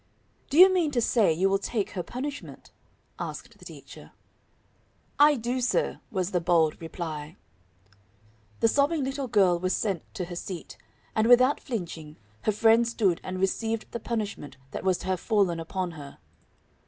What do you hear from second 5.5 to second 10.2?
sir," was the bold reply. The sobbing little girl was sent